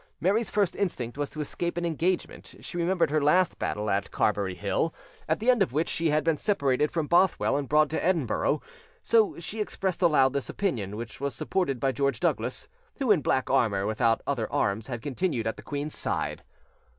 Mary's 0.19 0.49
first 0.49 0.75
instinct 0.75 1.15
was 1.15 1.29
to 1.29 1.41
escape 1.41 1.77
an 1.77 1.85
engagement: 1.85 2.55
she 2.61 2.75
remembered 2.75 3.11
her 3.11 3.21
last 3.21 3.59
battle 3.59 3.87
at 3.87 4.09
Carberry 4.09 4.55
Hill, 4.55 4.95
at 5.29 5.37
the 5.39 5.51
end 5.51 5.61
of 5.61 5.73
which 5.73 5.87
she 5.87 6.09
had 6.09 6.23
been 6.23 6.37
separated 6.37 6.89
from 6.89 7.05
Bothwell 7.05 7.55
and 7.55 7.69
brought 7.69 7.91
to 7.91 8.03
Edinburgh; 8.03 8.63
so 9.03 9.37
she 9.37 9.61
expressed 9.61 10.01
aloud 10.01 10.33
this 10.33 10.49
opinion, 10.49 10.97
which 10.97 11.21
was 11.21 11.35
supported 11.35 11.79
by 11.79 11.91
George 11.91 12.19
Douglas, 12.19 12.67
who, 12.95 13.11
in 13.11 13.21
black 13.21 13.47
armour, 13.51 13.85
without 13.85 14.23
other 14.25 14.51
arms, 14.51 14.87
had 14.87 15.03
continued 15.03 15.45
at 15.45 15.55
the 15.55 15.61
queen's 15.61 15.95
side. 15.95 16.41